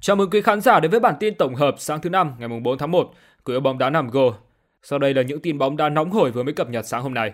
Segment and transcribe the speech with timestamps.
[0.00, 2.48] Chào mừng quý khán giả đến với bản tin tổng hợp sáng thứ năm ngày
[2.48, 3.10] 4 tháng 1
[3.44, 4.34] của bóng đá Nam Go.
[4.82, 7.14] Sau đây là những tin bóng đá nóng hổi vừa mới cập nhật sáng hôm
[7.14, 7.32] nay.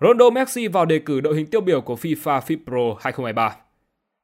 [0.00, 3.56] Ronaldo Messi vào đề cử đội hình tiêu biểu của FIFA FIPRO 2023.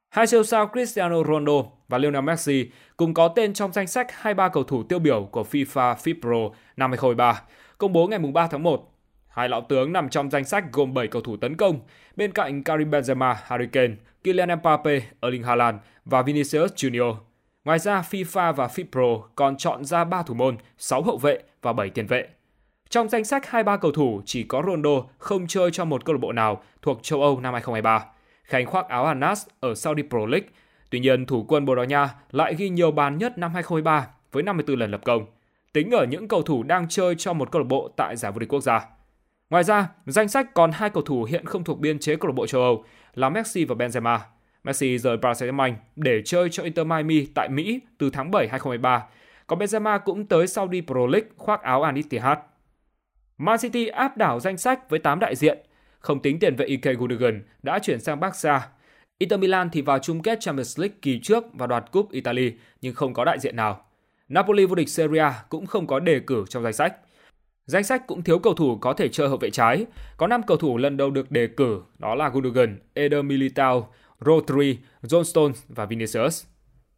[0.09, 4.49] Hai siêu sao Cristiano Ronaldo và Lionel Messi cùng có tên trong danh sách 23
[4.49, 7.41] cầu thủ tiêu biểu của FIFA FIPRO năm 2023,
[7.77, 8.92] công bố ngày 3 tháng 1.
[9.33, 11.79] Hai lão tướng nằm trong danh sách gồm 7 cầu thủ tấn công,
[12.15, 17.15] bên cạnh Karim Benzema, Harry Kane, Kylian Mbappe, Erling Haaland và Vinicius Junior.
[17.65, 21.73] Ngoài ra, FIFA và FIPRO còn chọn ra 3 thủ môn, 6 hậu vệ và
[21.73, 22.27] 7 tiền vệ.
[22.89, 26.19] Trong danh sách 23 cầu thủ, chỉ có Ronaldo không chơi cho một câu lạc
[26.21, 28.05] bộ nào thuộc châu Âu năm 2023.
[28.43, 30.47] Khánh khoác áo Anas ở Saudi Pro League.
[30.89, 34.43] Tuy nhiên, thủ quân Bồ Đào Nha lại ghi nhiều bàn nhất năm 2023 với
[34.43, 35.25] 54 lần lập công,
[35.73, 38.39] tính ở những cầu thủ đang chơi cho một câu lạc bộ tại giải vô
[38.39, 38.85] địch quốc gia.
[39.53, 42.33] Ngoài ra, danh sách còn hai cầu thủ hiện không thuộc biên chế câu lạc
[42.35, 44.19] bộ châu Âu là Messi và Benzema.
[44.63, 49.03] Messi rời Paris Saint-Germain để chơi cho Inter Miami tại Mỹ từ tháng 7 2023.
[49.47, 52.37] Còn Benzema cũng tới Saudi Pro League khoác áo Al Ittihad.
[53.37, 55.57] Man City áp đảo danh sách với 8 đại diện,
[55.99, 58.67] không tính tiền vệ Ike Gundogan đã chuyển sang Barca.
[59.17, 62.51] Inter Milan thì vào chung kết Champions League kỳ trước và đoạt cúp Italy
[62.81, 63.85] nhưng không có đại diện nào.
[64.29, 66.93] Napoli vô địch Serie A cũng không có đề cử trong danh sách.
[67.65, 69.85] Danh sách cũng thiếu cầu thủ có thể chơi hậu vệ trái.
[70.17, 73.93] Có 5 cầu thủ lần đầu được đề cử, đó là Gundogan, Eder Militao,
[74.25, 76.45] Rodri, John Stones và Vinicius.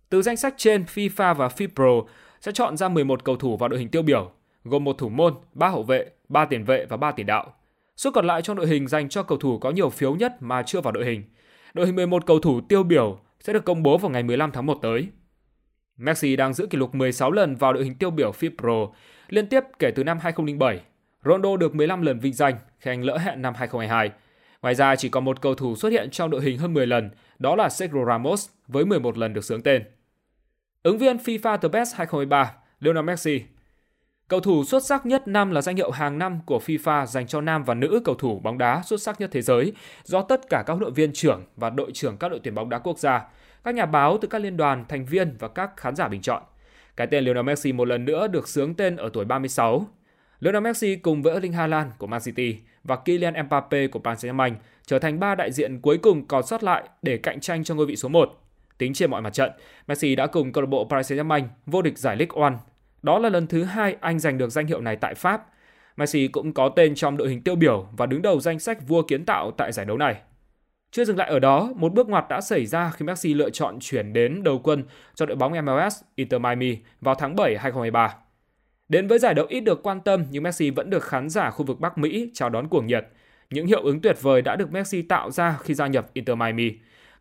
[0.09, 2.05] Từ danh sách trên, FIFA và FIPRO
[2.41, 4.31] sẽ chọn ra 11 cầu thủ vào đội hình tiêu biểu,
[4.63, 7.53] gồm một thủ môn, 3 hậu vệ, 3 tiền vệ và 3 tiền đạo.
[7.97, 10.63] Số còn lại trong đội hình dành cho cầu thủ có nhiều phiếu nhất mà
[10.63, 11.23] chưa vào đội hình.
[11.73, 14.65] Đội hình 11 cầu thủ tiêu biểu sẽ được công bố vào ngày 15 tháng
[14.65, 15.07] 1 tới.
[15.97, 18.89] Messi đang giữ kỷ lục 16 lần vào đội hình tiêu biểu FIPRO,
[19.29, 20.79] liên tiếp kể từ năm 2007.
[21.25, 24.11] Ronaldo được 15 lần vinh danh khi anh lỡ hẹn năm 2022.
[24.61, 27.09] Ngoài ra chỉ còn một cầu thủ xuất hiện trong đội hình hơn 10 lần,
[27.39, 29.83] đó là Sergio Ramos với 11 lần được sướng tên.
[30.83, 33.41] Ứng viên FIFA The Best 2023, Lionel Messi.
[34.27, 37.41] Cầu thủ xuất sắc nhất năm là danh hiệu hàng năm của FIFA dành cho
[37.41, 40.63] nam và nữ cầu thủ bóng đá xuất sắc nhất thế giới do tất cả
[40.65, 43.27] các huấn luyện viên trưởng và đội trưởng các đội tuyển bóng đá quốc gia,
[43.63, 46.43] các nhà báo từ các liên đoàn, thành viên và các khán giả bình chọn.
[46.97, 49.87] Cái tên Lionel Messi một lần nữa được sướng tên ở tuổi 36.
[50.39, 54.53] Lionel Messi cùng với Erling Haaland của Man City và Kylian Mbappe của Paris Saint-Germain
[54.85, 57.85] trở thành ba đại diện cuối cùng còn sót lại để cạnh tranh cho ngôi
[57.85, 58.41] vị số 1.
[58.77, 59.51] Tính trên mọi mặt trận,
[59.87, 62.57] Messi đã cùng câu lạc bộ Paris Saint-Germain vô địch giải Ligue 1.
[63.01, 65.45] Đó là lần thứ hai anh giành được danh hiệu này tại Pháp.
[65.97, 69.01] Messi cũng có tên trong đội hình tiêu biểu và đứng đầu danh sách vua
[69.01, 70.15] kiến tạo tại giải đấu này.
[70.95, 73.77] Chưa dừng lại ở đó, một bước ngoặt đã xảy ra khi Messi lựa chọn
[73.79, 74.83] chuyển đến đầu quân
[75.15, 78.15] cho đội bóng MLS Inter Miami vào tháng 7 2023.
[78.89, 81.65] Đến với giải đấu ít được quan tâm nhưng Messi vẫn được khán giả khu
[81.65, 83.07] vực Bắc Mỹ chào đón cuồng nhiệt.
[83.49, 86.71] Những hiệu ứng tuyệt vời đã được Messi tạo ra khi gia nhập Inter Miami.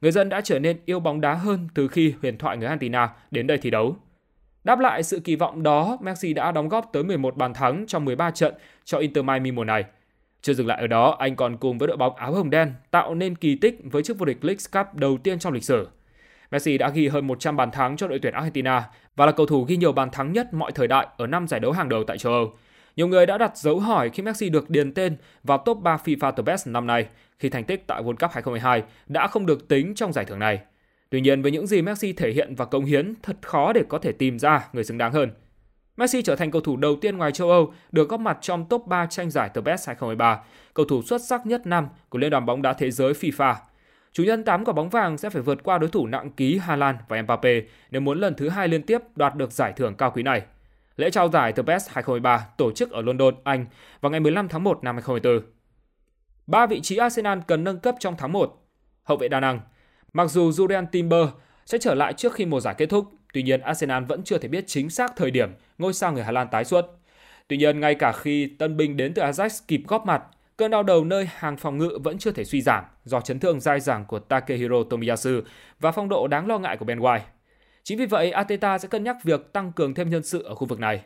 [0.00, 3.08] Người dân đã trở nên yêu bóng đá hơn từ khi huyền thoại người Argentina
[3.30, 3.96] đến đây thi đấu.
[4.64, 8.04] Đáp lại sự kỳ vọng đó, Messi đã đóng góp tới 11 bàn thắng trong
[8.04, 8.54] 13 trận
[8.84, 9.84] cho Inter Miami mùa này.
[10.44, 13.14] Chưa dừng lại ở đó, anh còn cùng với đội bóng áo hồng đen tạo
[13.14, 15.88] nên kỳ tích với chức vô địch League Cup đầu tiên trong lịch sử.
[16.50, 19.64] Messi đã ghi hơn 100 bàn thắng cho đội tuyển Argentina và là cầu thủ
[19.64, 22.18] ghi nhiều bàn thắng nhất mọi thời đại ở năm giải đấu hàng đầu tại
[22.18, 22.52] châu Âu.
[22.96, 26.32] Nhiều người đã đặt dấu hỏi khi Messi được điền tên vào top 3 FIFA
[26.32, 27.06] The Best năm nay
[27.38, 30.60] khi thành tích tại World Cup 2022 đã không được tính trong giải thưởng này.
[31.10, 33.98] Tuy nhiên với những gì Messi thể hiện và cống hiến thật khó để có
[33.98, 35.30] thể tìm ra người xứng đáng hơn.
[35.96, 38.86] Messi trở thành cầu thủ đầu tiên ngoài châu Âu được góp mặt trong top
[38.86, 40.40] 3 tranh giải The Best 2023,
[40.74, 43.54] cầu thủ xuất sắc nhất năm của Liên đoàn bóng đá thế giới FIFA
[44.14, 46.76] Chủ nhân 8 quả bóng vàng sẽ phải vượt qua đối thủ nặng ký Hà
[46.76, 47.60] Lan và Mbappe
[47.90, 50.42] nếu muốn lần thứ hai liên tiếp đoạt được giải thưởng cao quý này.
[50.96, 53.66] Lễ trao giải The Best 2023 tổ chức ở London, Anh
[54.00, 55.52] vào ngày 15 tháng 1 năm 2024.
[56.46, 58.66] Ba vị trí Arsenal cần nâng cấp trong tháng 1.
[59.02, 59.60] Hậu vệ đa năng.
[60.12, 61.28] Mặc dù Julian Timber
[61.66, 64.48] sẽ trở lại trước khi mùa giải kết thúc, tuy nhiên Arsenal vẫn chưa thể
[64.48, 66.86] biết chính xác thời điểm ngôi sao người Hà Lan tái xuất.
[67.48, 70.22] Tuy nhiên, ngay cả khi tân binh đến từ Ajax kịp góp mặt,
[70.56, 73.60] Cơn đau đầu nơi hàng phòng ngự vẫn chưa thể suy giảm do chấn thương
[73.60, 75.40] dai dẳng của Takehiro Tomiyasu
[75.80, 77.20] và phong độ đáng lo ngại của Ben White.
[77.82, 80.66] Chính vì vậy, Ateta sẽ cân nhắc việc tăng cường thêm nhân sự ở khu
[80.66, 81.00] vực này.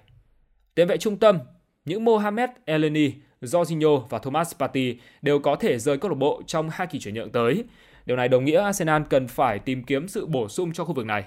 [0.74, 1.38] Tiền vệ trung tâm,
[1.84, 6.70] những Mohamed Elneny, Jorginho và Thomas Partey đều có thể rời câu lạc bộ trong
[6.72, 7.64] hai kỳ chuyển nhượng tới.
[8.06, 11.06] Điều này đồng nghĩa Arsenal cần phải tìm kiếm sự bổ sung cho khu vực
[11.06, 11.24] này.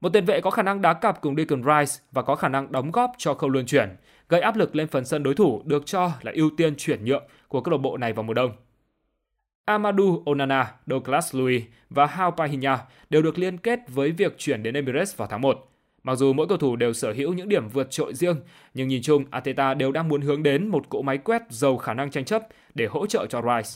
[0.00, 2.72] Một tiền vệ có khả năng đá cặp cùng Declan Rice và có khả năng
[2.72, 3.96] đóng góp cho khâu luân chuyển,
[4.28, 7.24] gây áp lực lên phần sân đối thủ được cho là ưu tiên chuyển nhượng
[7.48, 8.52] của câu lạc bộ này vào mùa đông.
[9.64, 11.60] Amadou Onana, Douglas Luiz
[11.90, 12.78] và Hao Pahina
[13.10, 15.68] đều được liên kết với việc chuyển đến Emirates vào tháng 1.
[16.02, 18.36] Mặc dù mỗi cầu thủ đều sở hữu những điểm vượt trội riêng,
[18.74, 21.94] nhưng nhìn chung Ateta đều đang muốn hướng đến một cỗ máy quét giàu khả
[21.94, 22.42] năng tranh chấp
[22.74, 23.70] để hỗ trợ cho Rice.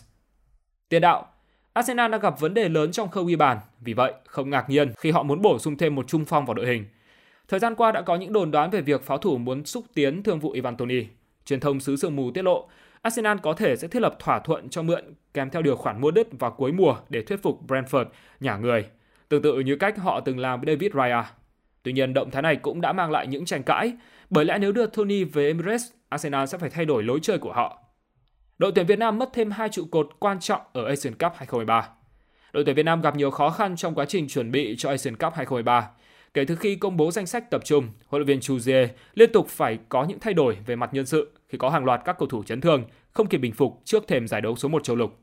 [0.89, 1.27] Tiền đạo
[1.73, 4.93] Arsenal đang gặp vấn đề lớn trong khâu ghi bàn, vì vậy không ngạc nhiên
[4.97, 6.85] khi họ muốn bổ sung thêm một trung phong vào đội hình.
[7.49, 10.23] Thời gian qua đã có những đồn đoán về việc pháo thủ muốn xúc tiến
[10.23, 11.05] thương vụ Ivan Toni.
[11.45, 12.69] Truyền thông xứ sương mù tiết lộ,
[13.03, 16.11] Arsenal có thể sẽ thiết lập thỏa thuận cho mượn kèm theo điều khoản mua
[16.11, 18.05] đứt vào cuối mùa để thuyết phục Brentford
[18.41, 18.87] nhả người,
[19.29, 21.31] tương tự như cách họ từng làm với David Raya.
[21.83, 23.93] Tuy nhiên, động thái này cũng đã mang lại những tranh cãi,
[24.31, 27.53] bởi lẽ nếu đưa Tony về Emirates, Arsenal sẽ phải thay đổi lối chơi của
[27.53, 27.80] họ.
[28.61, 31.89] Đội tuyển Việt Nam mất thêm hai trụ cột quan trọng ở Asian Cup 2023.
[32.53, 35.17] Đội tuyển Việt Nam gặp nhiều khó khăn trong quá trình chuẩn bị cho Asian
[35.17, 35.91] Cup 2023.
[36.35, 39.33] Kể từ khi công bố danh sách tập trung, huấn luyện viên Chu Jie liên
[39.33, 42.19] tục phải có những thay đổi về mặt nhân sự khi có hàng loạt các
[42.19, 44.97] cầu thủ chấn thương không kịp bình phục trước thềm giải đấu số 1 châu
[44.97, 45.19] lục.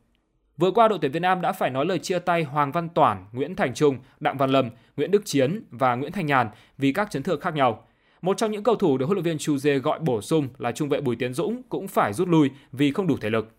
[0.57, 3.25] Vừa qua đội tuyển Việt Nam đã phải nói lời chia tay Hoàng Văn Toản,
[3.31, 7.11] Nguyễn Thành Trung, Đặng Văn Lâm, Nguyễn Đức Chiến và Nguyễn Thành Nhàn vì các
[7.11, 7.87] chấn thương khác nhau.
[8.21, 10.89] Một trong những cầu thủ được huấn luyện viên Chuze gọi bổ sung là trung
[10.89, 13.51] vệ Bùi Tiến Dũng cũng phải rút lui vì không đủ thể lực.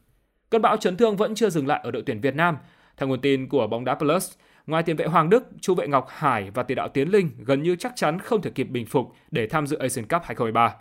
[0.50, 2.56] Cơn bão chấn thương vẫn chưa dừng lại ở đội tuyển Việt Nam.
[2.96, 4.32] Theo nguồn tin của bóng đá Plus,
[4.66, 7.62] ngoài tiền vệ Hoàng Đức, trung vệ Ngọc Hải và tiền đạo Tiến Linh gần
[7.62, 10.74] như chắc chắn không thể kịp bình phục để tham dự Asian Cup 2023.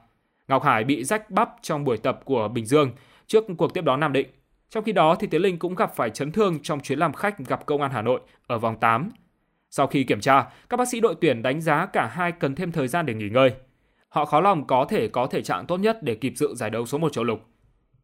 [0.48, 2.92] Ngọc Hải bị rách bắp trong buổi tập của Bình Dương
[3.28, 4.28] trước cuộc tiếp đón Nam Định.
[4.70, 7.38] Trong khi đó thì Tiến Linh cũng gặp phải chấn thương trong chuyến làm khách
[7.48, 9.10] gặp Công an Hà Nội ở vòng 8.
[9.70, 12.72] Sau khi kiểm tra, các bác sĩ đội tuyển đánh giá cả hai cần thêm
[12.72, 13.52] thời gian để nghỉ ngơi.
[14.10, 16.86] Họ khó lòng có thể có thể trạng tốt nhất để kịp dự giải đấu
[16.86, 17.40] số 1 châu lục.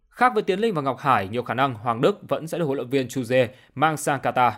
[0.09, 2.65] Khác với Tiến Linh và Ngọc Hải, nhiều khả năng Hoàng Đức vẫn sẽ được
[2.65, 4.51] huấn luyện viên Chuze mang sang Qatar.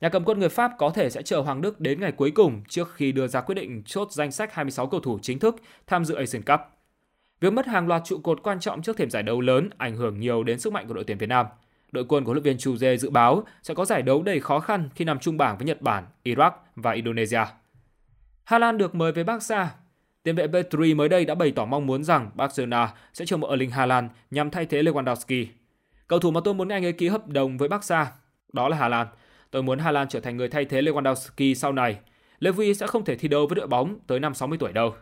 [0.00, 2.62] Nhà cầm quân người Pháp có thể sẽ chờ Hoàng Đức đến ngày cuối cùng
[2.68, 5.56] trước khi đưa ra quyết định chốt danh sách 26 cầu thủ chính thức
[5.86, 6.60] tham dự Asian Cup.
[7.40, 10.20] Việc mất hàng loạt trụ cột quan trọng trước thềm giải đấu lớn ảnh hưởng
[10.20, 11.46] nhiều đến sức mạnh của đội tuyển Việt Nam.
[11.92, 14.60] Đội quân của huấn luyện viên Chuze dự báo sẽ có giải đấu đầy khó
[14.60, 17.44] khăn khi nằm chung bảng với Nhật Bản, Iraq và Indonesia.
[18.44, 19.70] Hà Lan được mời về Barca
[20.24, 23.48] Tiền vệ Petri mới đây đã bày tỏ mong muốn rằng Barcelona sẽ chiêu mộ
[23.48, 25.46] Erling Haaland nhằm thay thế Lewandowski.
[26.08, 28.12] Cầu thủ mà tôi muốn anh ấy ký hợp đồng với Barca,
[28.52, 29.06] đó là Hà Lan.
[29.50, 31.98] Tôi muốn Hà Lan trở thành người thay thế Lewandowski sau này.
[32.38, 34.94] Levy sẽ không thể thi đấu với đội bóng tới năm 60 tuổi đâu.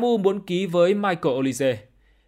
[0.00, 1.78] MU muốn ký với Michael Olise.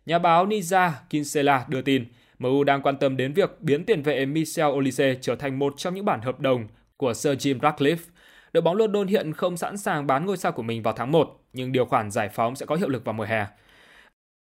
[0.06, 2.04] Nhà báo Niza Kinsella đưa tin,
[2.38, 5.94] MU đang quan tâm đến việc biến tiền vệ Michel Olise trở thành một trong
[5.94, 6.66] những bản hợp đồng
[6.96, 8.13] của Sir Jim Ratcliffe
[8.54, 11.40] Đội bóng London hiện không sẵn sàng bán ngôi sao của mình vào tháng 1,
[11.52, 13.46] nhưng điều khoản giải phóng sẽ có hiệu lực vào mùa hè.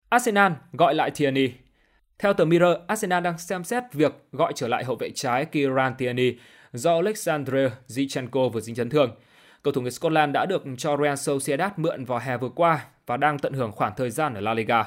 [0.09, 1.51] Arsenal gọi lại Tierney.
[2.19, 5.95] Theo tờ Mirror, Arsenal đang xem xét việc gọi trở lại hậu vệ trái Kieran
[5.97, 6.37] Tierney
[6.73, 9.11] do Alexander Zinchenko vừa dính chấn thương.
[9.63, 13.17] Cầu thủ người Scotland đã được cho Real Sociedad mượn vào hè vừa qua và
[13.17, 14.85] đang tận hưởng khoảng thời gian ở La Liga.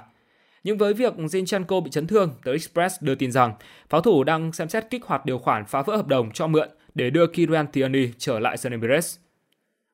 [0.64, 3.52] Nhưng với việc Zinchenko bị chấn thương, tờ Express đưa tin rằng
[3.88, 6.68] pháo thủ đang xem xét kích hoạt điều khoản phá vỡ hợp đồng cho mượn
[7.00, 9.18] để đưa Kieran Tierney trở lại sân Emirates.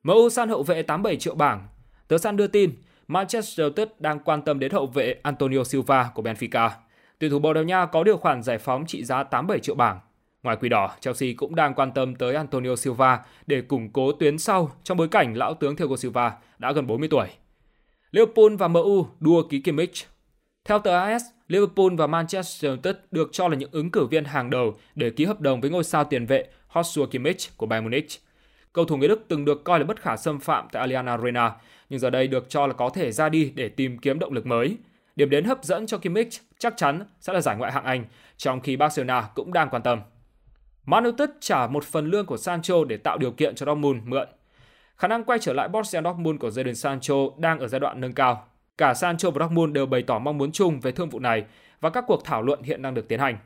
[0.03, 1.67] MU san hậu vệ 87 triệu bảng.
[2.07, 2.71] Tờ Sun đưa tin,
[3.07, 6.69] Manchester United đang quan tâm đến hậu vệ Antonio Silva của Benfica.
[7.19, 9.99] Tuyển thủ Bồ Đào Nha có điều khoản giải phóng trị giá 87 triệu bảng.
[10.43, 14.37] Ngoài quỷ đỏ, Chelsea cũng đang quan tâm tới Antonio Silva để củng cố tuyến
[14.37, 17.27] sau trong bối cảnh lão tướng Thiago Silva đã gần 40 tuổi.
[18.11, 20.05] Liverpool và MU đua ký Kimmich.
[20.65, 24.49] Theo tờ AS, Liverpool và Manchester United được cho là những ứng cử viên hàng
[24.49, 26.47] đầu để ký hợp đồng với ngôi sao tiền vệ
[26.81, 28.07] Joshua Kimmich của Bayern Munich.
[28.73, 31.51] Cầu thủ người Đức từng được coi là bất khả xâm phạm tại Allianz Arena,
[31.89, 34.45] nhưng giờ đây được cho là có thể ra đi để tìm kiếm động lực
[34.45, 34.77] mới.
[35.15, 38.05] Điểm đến hấp dẫn cho Kimmich chắc chắn sẽ là giải ngoại hạng Anh,
[38.37, 39.99] trong khi Barcelona cũng đang quan tâm.
[40.85, 44.27] Man United trả một phần lương của Sancho để tạo điều kiện cho Dortmund mượn.
[44.97, 48.13] Khả năng quay trở lại Borussia Dortmund của Jadon Sancho đang ở giai đoạn nâng
[48.13, 48.47] cao.
[48.77, 51.43] Cả Sancho và Dortmund đều bày tỏ mong muốn chung về thương vụ này
[51.81, 53.37] và các cuộc thảo luận hiện đang được tiến hành.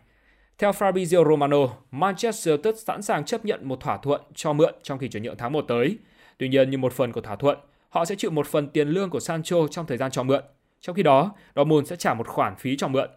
[0.58, 1.58] Theo Fabrizio Romano,
[1.92, 5.38] Manchester United sẵn sàng chấp nhận một thỏa thuận cho mượn trong kỳ chuyển nhượng
[5.38, 5.98] tháng 1 tới.
[6.38, 7.58] Tuy nhiên, như một phần của thỏa thuận,
[7.90, 10.44] họ sẽ chịu một phần tiền lương của Sancho trong thời gian cho mượn.
[10.82, 13.10] Trong khi đó, Dortmund sẽ trả một khoản phí cho mượn.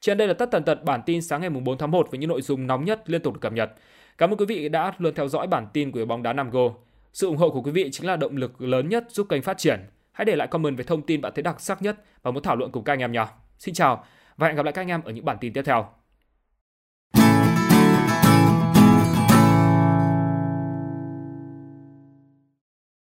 [0.00, 2.30] Trên đây là tất tần tật bản tin sáng ngày 4 tháng 1 với những
[2.30, 3.70] nội dung nóng nhất liên tục được cập nhật.
[4.18, 6.70] Cảm ơn quý vị đã luôn theo dõi bản tin của bóng đá Nam Go.
[7.12, 9.58] Sự ủng hộ của quý vị chính là động lực lớn nhất giúp kênh phát
[9.58, 9.80] triển.
[10.12, 12.56] Hãy để lại comment về thông tin bạn thấy đặc sắc nhất và muốn thảo
[12.56, 13.26] luận cùng các anh em nhé.
[13.58, 14.04] Xin chào
[14.36, 15.88] và hẹn gặp lại các anh em ở những bản tin tiếp theo.